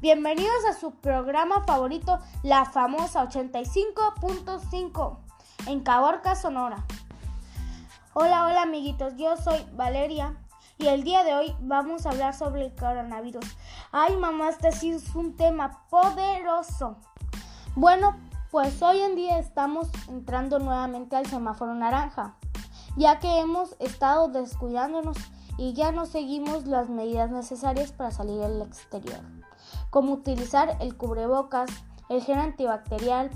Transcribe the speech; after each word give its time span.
Bienvenidos 0.00 0.64
a 0.66 0.72
su 0.72 0.92
programa 0.92 1.62
favorito, 1.64 2.20
la 2.42 2.64
famosa 2.64 3.22
85.5 3.28 5.18
en 5.66 5.80
Caborca, 5.80 6.34
Sonora. 6.36 6.86
Hola, 8.14 8.46
hola 8.46 8.62
amiguitos, 8.62 9.18
yo 9.18 9.36
soy 9.36 9.62
Valeria 9.74 10.38
y 10.78 10.86
el 10.86 11.04
día 11.04 11.22
de 11.22 11.34
hoy 11.34 11.54
vamos 11.60 12.06
a 12.06 12.12
hablar 12.12 12.32
sobre 12.34 12.64
el 12.64 12.74
coronavirus. 12.74 13.44
Ay, 13.92 14.16
mamá, 14.16 14.48
este 14.48 14.72
sí 14.72 14.88
es 14.88 15.14
un 15.14 15.36
tema 15.36 15.84
poderoso. 15.90 16.96
Bueno, 17.74 18.16
pues 18.50 18.80
hoy 18.80 19.00
en 19.00 19.16
día 19.16 19.38
estamos 19.38 19.90
entrando 20.08 20.58
nuevamente 20.60 21.14
al 21.14 21.26
semáforo 21.26 21.74
naranja, 21.74 22.36
ya 22.96 23.18
que 23.18 23.38
hemos 23.38 23.76
estado 23.80 24.28
descuidándonos 24.28 25.18
y 25.60 25.74
ya 25.74 25.92
no 25.92 26.06
seguimos 26.06 26.66
las 26.66 26.88
medidas 26.88 27.30
necesarias 27.30 27.92
para 27.92 28.10
salir 28.10 28.42
al 28.42 28.62
exterior, 28.62 29.20
como 29.90 30.12
utilizar 30.12 30.76
el 30.80 30.96
cubrebocas, 30.96 31.70
el 32.08 32.22
gel 32.22 32.38
antibacterial, 32.38 33.30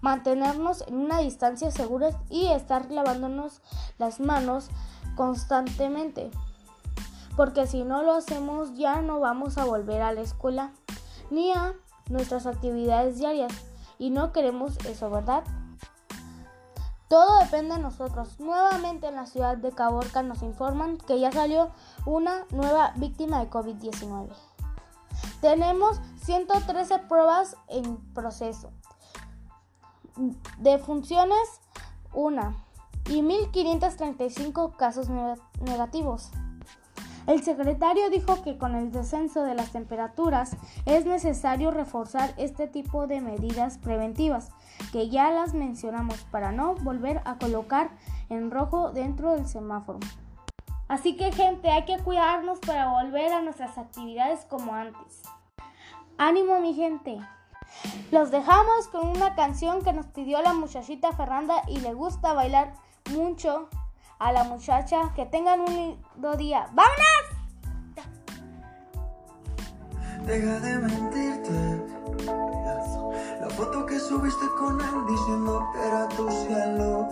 mantenernos 0.00 0.82
en 0.86 0.96
una 0.96 1.18
distancia 1.18 1.70
segura 1.70 2.10
y 2.30 2.46
estar 2.46 2.90
lavándonos 2.90 3.60
las 3.98 4.20
manos 4.20 4.68
constantemente. 5.16 6.30
Porque 7.36 7.66
si 7.66 7.84
no 7.84 8.02
lo 8.02 8.14
hacemos 8.14 8.74
ya 8.76 9.02
no 9.02 9.20
vamos 9.20 9.58
a 9.58 9.64
volver 9.64 10.02
a 10.02 10.12
la 10.12 10.22
escuela 10.22 10.72
ni 11.30 11.52
a 11.52 11.74
nuestras 12.08 12.46
actividades 12.46 13.18
diarias 13.18 13.52
y 13.98 14.10
no 14.10 14.32
queremos 14.32 14.78
eso, 14.86 15.10
¿verdad? 15.10 15.44
Todo 17.08 17.38
depende 17.38 17.76
de 17.76 17.82
nosotros. 17.82 18.40
Nuevamente 18.40 19.06
en 19.06 19.14
la 19.14 19.26
ciudad 19.26 19.56
de 19.56 19.70
Caborca 19.70 20.22
nos 20.22 20.42
informan 20.42 20.98
que 20.98 21.20
ya 21.20 21.30
salió 21.30 21.70
una 22.04 22.46
nueva 22.50 22.92
víctima 22.96 23.40
de 23.40 23.50
COVID-19. 23.50 24.28
Tenemos 25.40 26.00
113 26.22 26.98
pruebas 27.00 27.56
en 27.68 27.96
proceso. 28.14 28.70
De 30.58 30.78
funciones, 30.78 31.60
una. 32.12 32.56
Y 33.08 33.22
1.535 33.22 34.74
casos 34.76 35.08
negativos. 35.60 36.32
El 37.26 37.42
secretario 37.42 38.08
dijo 38.08 38.42
que 38.42 38.56
con 38.56 38.76
el 38.76 38.92
descenso 38.92 39.42
de 39.42 39.54
las 39.54 39.72
temperaturas 39.72 40.56
es 40.84 41.06
necesario 41.06 41.72
reforzar 41.72 42.32
este 42.36 42.68
tipo 42.68 43.08
de 43.08 43.20
medidas 43.20 43.78
preventivas, 43.78 44.50
que 44.92 45.08
ya 45.08 45.32
las 45.32 45.52
mencionamos 45.52 46.22
para 46.30 46.52
no 46.52 46.76
volver 46.76 47.22
a 47.24 47.38
colocar 47.38 47.90
en 48.28 48.52
rojo 48.52 48.92
dentro 48.92 49.32
del 49.32 49.48
semáforo. 49.48 49.98
Así 50.88 51.16
que 51.16 51.32
gente, 51.32 51.70
hay 51.70 51.84
que 51.84 51.98
cuidarnos 51.98 52.60
para 52.60 52.88
volver 52.90 53.32
a 53.32 53.42
nuestras 53.42 53.76
actividades 53.76 54.44
como 54.44 54.74
antes. 54.74 55.22
Ánimo 56.16 56.60
mi 56.60 56.74
gente. 56.74 57.18
Los 58.10 58.30
dejamos 58.30 58.88
con 58.88 59.08
una 59.08 59.34
canción 59.34 59.82
que 59.82 59.92
nos 59.92 60.06
pidió 60.06 60.40
la 60.42 60.54
muchachita 60.54 61.12
Fernanda 61.12 61.62
y 61.66 61.80
le 61.80 61.92
gusta 61.92 62.32
bailar 62.32 62.74
mucho 63.10 63.68
a 64.18 64.32
la 64.32 64.44
muchacha. 64.44 65.12
Que 65.14 65.26
tengan 65.26 65.60
un 65.60 65.74
lindo 65.74 66.36
día. 66.36 66.68
¡Vámonos! 66.72 67.36
Deja 70.24 70.60
de 70.60 70.78
mentirte. 70.78 71.96
La 73.40 73.48
foto 73.50 73.86
que 73.86 73.98
subiste 73.98 74.46
con 74.58 74.80
él 74.80 75.06
diciendo 75.08 75.66
cielo. 76.30 77.08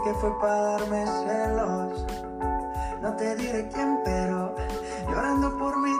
Que 0.00 0.14
fue 0.14 0.38
para 0.40 0.78
darme 0.78 1.06
celos. 1.06 2.06
No 3.00 3.14
te 3.16 3.36
diré 3.36 3.68
quién, 3.68 3.98
pero 4.04 4.54
llorando 5.08 5.58
por 5.58 5.76
mí 5.80 5.90